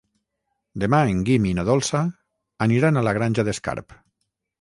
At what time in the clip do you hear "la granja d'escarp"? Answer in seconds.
3.09-3.95